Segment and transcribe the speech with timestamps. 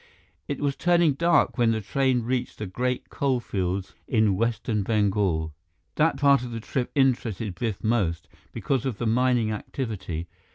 [0.47, 5.53] It was turning dark when the train reached the great coal fields in western Bengal.
[5.93, 10.27] That part of the trip interested Biff most, because of the mining activity.